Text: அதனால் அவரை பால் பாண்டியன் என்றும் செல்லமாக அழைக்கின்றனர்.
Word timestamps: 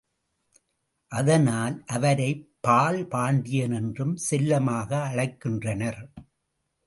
அதனால் 1.11 1.83
அவரை 1.87 2.29
பால் 2.61 3.07
பாண்டியன் 3.07 3.71
என்றும் 3.71 4.15
செல்லமாக 4.15 4.89
அழைக்கின்றனர். 5.11 6.01